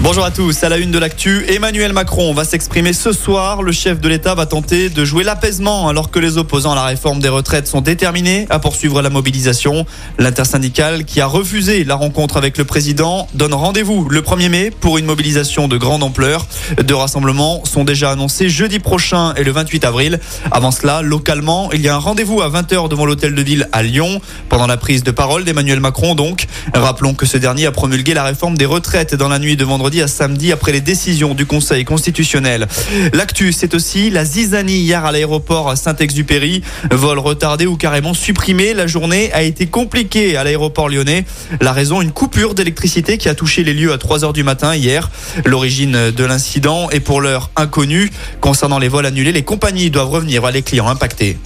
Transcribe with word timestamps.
Bonjour 0.00 0.24
à 0.24 0.30
tous, 0.30 0.62
à 0.62 0.68
la 0.68 0.76
une 0.76 0.92
de 0.92 0.98
l'actu, 0.98 1.44
Emmanuel 1.48 1.92
Macron 1.92 2.32
va 2.32 2.44
s'exprimer 2.44 2.92
ce 2.92 3.10
soir. 3.12 3.62
Le 3.64 3.72
chef 3.72 4.00
de 4.00 4.08
l'État 4.08 4.36
va 4.36 4.46
tenter 4.46 4.90
de 4.90 5.04
jouer 5.04 5.24
l'apaisement 5.24 5.88
alors 5.88 6.12
que 6.12 6.20
les 6.20 6.38
opposants 6.38 6.70
à 6.70 6.76
la 6.76 6.84
réforme 6.84 7.18
des 7.18 7.28
retraites 7.28 7.66
sont 7.66 7.80
déterminés 7.80 8.46
à 8.48 8.60
poursuivre 8.60 9.02
la 9.02 9.10
mobilisation. 9.10 9.86
L'intersyndicale 10.20 11.04
qui 11.04 11.20
a 11.20 11.26
refusé 11.26 11.82
la 11.82 11.96
rencontre 11.96 12.36
avec 12.36 12.58
le 12.58 12.64
président 12.64 13.26
donne 13.34 13.52
rendez-vous 13.52 14.08
le 14.08 14.20
1er 14.20 14.48
mai 14.48 14.70
pour 14.70 14.98
une 14.98 15.04
mobilisation 15.04 15.66
de 15.66 15.76
grande 15.76 16.04
ampleur. 16.04 16.46
Deux 16.80 16.94
rassemblements 16.94 17.64
sont 17.64 17.82
déjà 17.82 18.12
annoncés 18.12 18.48
jeudi 18.48 18.78
prochain 18.78 19.34
et 19.34 19.42
le 19.42 19.50
28 19.50 19.84
avril. 19.84 20.20
Avant 20.52 20.70
cela, 20.70 21.02
localement, 21.02 21.72
il 21.72 21.80
y 21.80 21.88
a 21.88 21.96
un 21.96 21.98
rendez-vous 21.98 22.40
à 22.40 22.48
20h 22.48 22.88
devant 22.88 23.04
l'hôtel 23.04 23.34
de 23.34 23.42
ville 23.42 23.68
à 23.72 23.82
Lyon 23.82 24.20
pendant 24.48 24.68
la 24.68 24.76
prise 24.76 25.02
de 25.02 25.10
parole 25.10 25.42
d'Emmanuel 25.42 25.80
Macron 25.80 26.14
donc. 26.14 26.46
Rappelons 26.72 27.14
que 27.14 27.26
ce 27.26 27.36
dernier 27.36 27.66
a 27.66 27.72
promulgué 27.72 28.14
la 28.14 28.22
réforme 28.22 28.56
des 28.56 28.64
retraites 28.64 29.16
dans 29.16 29.28
la 29.28 29.40
nuit 29.40 29.56
de 29.56 29.64
vendredi 29.64 29.88
à 30.02 30.08
samedi 30.08 30.52
après 30.52 30.72
les 30.72 30.80
décisions 30.80 31.34
du 31.34 31.46
Conseil 31.46 31.84
constitutionnel. 31.84 32.66
L'actu, 33.12 33.52
c'est 33.52 33.74
aussi 33.74 34.10
la 34.10 34.24
zizanie 34.24 34.78
hier 34.78 35.04
à 35.04 35.12
l'aéroport 35.12 35.76
Saint-Exupéry. 35.76 36.62
Vol 36.90 37.18
retardé 37.18 37.66
ou 37.66 37.76
carrément 37.76 38.14
supprimé. 38.14 38.74
La 38.74 38.86
journée 38.86 39.32
a 39.32 39.42
été 39.42 39.66
compliquée 39.66 40.36
à 40.36 40.44
l'aéroport 40.44 40.88
lyonnais. 40.88 41.24
La 41.60 41.72
raison, 41.72 42.00
une 42.00 42.12
coupure 42.12 42.54
d'électricité 42.54 43.18
qui 43.18 43.28
a 43.28 43.34
touché 43.34 43.64
les 43.64 43.74
lieux 43.74 43.92
à 43.92 43.98
3 43.98 44.24
heures 44.24 44.32
du 44.32 44.42
matin 44.42 44.74
hier. 44.74 45.10
L'origine 45.44 46.10
de 46.10 46.24
l'incident 46.24 46.90
est 46.90 47.00
pour 47.00 47.20
l'heure 47.20 47.50
inconnue. 47.56 48.10
Concernant 48.40 48.78
les 48.78 48.88
vols 48.88 49.06
annulés, 49.06 49.32
les 49.32 49.44
compagnies 49.44 49.90
doivent 49.90 50.10
revenir 50.10 50.44
à 50.44 50.50
les 50.50 50.62
clients 50.62 50.88
impactés. 50.88 51.36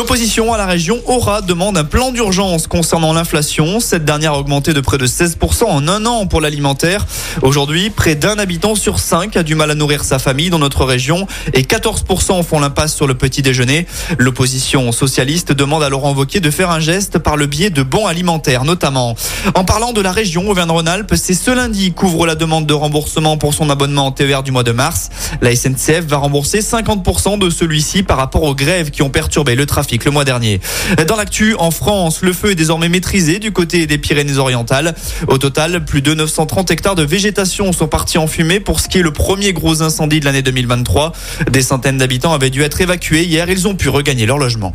L'opposition 0.00 0.50
à 0.54 0.56
la 0.56 0.64
région 0.64 0.98
aura 1.04 1.42
demande 1.42 1.76
un 1.76 1.84
plan 1.84 2.10
d'urgence 2.10 2.66
concernant 2.66 3.12
l'inflation. 3.12 3.80
Cette 3.80 4.06
dernière 4.06 4.32
a 4.32 4.38
augmenté 4.38 4.72
de 4.72 4.80
près 4.80 4.96
de 4.96 5.06
16% 5.06 5.64
en 5.64 5.88
un 5.88 6.06
an 6.06 6.26
pour 6.26 6.40
l'alimentaire. 6.40 7.04
Aujourd'hui, 7.42 7.90
près 7.90 8.14
d'un 8.14 8.38
habitant 8.38 8.74
sur 8.74 8.98
cinq 8.98 9.36
a 9.36 9.42
du 9.42 9.54
mal 9.54 9.70
à 9.70 9.74
nourrir 9.74 10.02
sa 10.02 10.18
famille 10.18 10.48
dans 10.48 10.58
notre 10.58 10.86
région 10.86 11.26
et 11.52 11.64
14% 11.64 12.42
font 12.42 12.60
l'impasse 12.60 12.94
sur 12.96 13.06
le 13.06 13.12
petit 13.12 13.42
déjeuner. 13.42 13.86
L'opposition 14.16 14.90
socialiste 14.90 15.52
demande 15.52 15.82
à 15.82 15.90
Laurent 15.90 16.14
Wauquiez 16.14 16.40
de 16.40 16.50
faire 16.50 16.70
un 16.70 16.80
geste 16.80 17.18
par 17.18 17.36
le 17.36 17.44
biais 17.44 17.68
de 17.68 17.82
bons 17.82 18.06
alimentaires 18.06 18.64
notamment. 18.64 19.16
En 19.54 19.64
parlant 19.64 19.92
de 19.92 20.00
la 20.00 20.12
région, 20.12 20.48
Auvergne-Rhône-Alpes, 20.48 21.12
c'est 21.16 21.34
ce 21.34 21.50
lundi 21.50 21.92
qu'ouvre 21.92 22.26
la 22.26 22.36
demande 22.36 22.64
de 22.64 22.72
remboursement 22.72 23.36
pour 23.36 23.52
son 23.52 23.68
abonnement 23.68 24.06
en 24.06 24.12
TER 24.12 24.42
du 24.44 24.50
mois 24.50 24.64
de 24.64 24.72
mars. 24.72 25.10
La 25.42 25.54
SNCF 25.54 26.06
va 26.06 26.16
rembourser 26.16 26.60
50% 26.60 27.38
de 27.38 27.50
celui-ci 27.50 28.02
par 28.02 28.16
rapport 28.16 28.44
aux 28.44 28.54
grèves 28.54 28.90
qui 28.90 29.02
ont 29.02 29.10
perturbé 29.10 29.54
le 29.54 29.66
trafic 29.66 29.89
le 30.04 30.10
mois 30.10 30.24
dernier. 30.24 30.60
Dans 31.06 31.16
l'actu, 31.16 31.54
en 31.58 31.70
France, 31.70 32.22
le 32.22 32.32
feu 32.32 32.52
est 32.52 32.54
désormais 32.54 32.88
maîtrisé 32.88 33.38
du 33.38 33.52
côté 33.52 33.86
des 33.86 33.98
Pyrénées-Orientales. 33.98 34.94
Au 35.28 35.38
total, 35.38 35.84
plus 35.84 36.02
de 36.02 36.14
930 36.14 36.70
hectares 36.70 36.94
de 36.94 37.02
végétation 37.02 37.72
sont 37.72 37.88
partis 37.88 38.18
en 38.18 38.26
fumée 38.26 38.60
pour 38.60 38.80
ce 38.80 38.88
qui 38.88 38.98
est 38.98 39.02
le 39.02 39.12
premier 39.12 39.52
gros 39.52 39.82
incendie 39.82 40.20
de 40.20 40.24
l'année 40.24 40.42
2023. 40.42 41.12
Des 41.50 41.62
centaines 41.62 41.98
d'habitants 41.98 42.32
avaient 42.32 42.50
dû 42.50 42.62
être 42.62 42.80
évacués 42.80 43.24
hier. 43.24 43.50
Ils 43.50 43.66
ont 43.68 43.74
pu 43.74 43.88
regagner 43.88 44.26
leur 44.26 44.38
logement. 44.38 44.74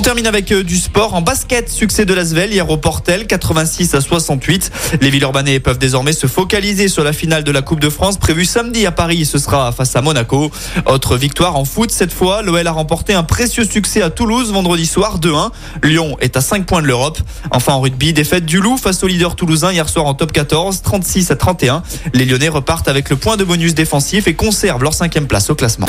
On 0.00 0.02
termine 0.02 0.26
avec 0.26 0.50
euh, 0.50 0.64
du 0.64 0.78
sport 0.78 1.12
en 1.12 1.20
basket. 1.20 1.68
Succès 1.68 2.06
de 2.06 2.14
l'Asvel 2.14 2.50
hier 2.50 2.70
au 2.70 2.78
Portel, 2.78 3.26
86 3.26 3.94
à 3.94 4.00
68. 4.00 4.72
Les 5.02 5.10
Villeurbanais 5.10 5.60
peuvent 5.60 5.76
désormais 5.76 6.14
se 6.14 6.26
focaliser 6.26 6.88
sur 6.88 7.04
la 7.04 7.12
finale 7.12 7.44
de 7.44 7.52
la 7.52 7.60
Coupe 7.60 7.80
de 7.80 7.90
France 7.90 8.16
prévue 8.16 8.46
samedi 8.46 8.86
à 8.86 8.92
Paris. 8.92 9.26
Ce 9.26 9.36
sera 9.36 9.72
face 9.72 9.94
à 9.96 10.00
Monaco. 10.00 10.50
Autre 10.86 11.18
victoire 11.18 11.56
en 11.56 11.66
foot 11.66 11.90
cette 11.90 12.14
fois. 12.14 12.40
L'OL 12.40 12.66
a 12.66 12.72
remporté 12.72 13.12
un 13.12 13.24
précieux 13.24 13.64
succès 13.64 14.00
à 14.00 14.08
Toulouse 14.08 14.50
vendredi 14.50 14.86
soir 14.86 15.20
2-1. 15.20 15.50
Lyon 15.82 16.16
est 16.22 16.34
à 16.34 16.40
5 16.40 16.64
points 16.64 16.80
de 16.80 16.86
l'Europe. 16.86 17.18
Enfin 17.50 17.74
en 17.74 17.82
rugby, 17.82 18.14
défaite 18.14 18.46
du 18.46 18.58
Loup 18.58 18.78
face 18.78 19.04
au 19.04 19.06
leader 19.06 19.36
toulousain 19.36 19.70
hier 19.70 19.90
soir 19.90 20.06
en 20.06 20.14
top 20.14 20.32
14, 20.32 20.80
36 20.80 21.30
à 21.30 21.36
31. 21.36 21.82
Les 22.14 22.24
Lyonnais 22.24 22.48
repartent 22.48 22.88
avec 22.88 23.10
le 23.10 23.16
point 23.16 23.36
de 23.36 23.44
bonus 23.44 23.74
défensif 23.74 24.28
et 24.28 24.34
conservent 24.34 24.82
leur 24.82 24.94
cinquième 24.94 25.26
place 25.26 25.50
au 25.50 25.54
classement. 25.54 25.88